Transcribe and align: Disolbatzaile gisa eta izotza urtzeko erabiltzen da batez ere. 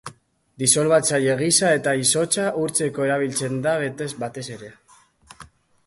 Disolbatzaile 0.61 1.35
gisa 1.41 1.69
eta 1.81 1.93
izotza 2.05 2.47
urtzeko 2.65 3.07
erabiltzen 3.09 3.63
da 3.69 3.79
batez 4.25 4.49
ere. 4.57 4.73